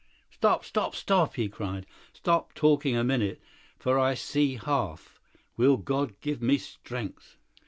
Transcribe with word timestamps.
"Stop, 0.31 0.65
stop, 0.65 0.95
stop!" 0.95 1.35
he 1.35 1.47
cried; 1.47 1.85
"stop 2.11 2.55
talking 2.55 2.95
a 2.97 3.03
minute, 3.03 3.39
for 3.77 3.99
I 3.99 4.15
see 4.15 4.55
half. 4.55 5.19
Will 5.57 5.77
God 5.77 6.19
give 6.21 6.41
me 6.41 6.57
strength? 6.57 7.37